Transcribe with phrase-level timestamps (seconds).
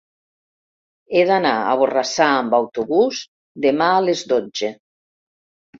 [1.17, 3.23] He d'anar a Borrassà amb autobús
[3.69, 4.77] demà a les dotze.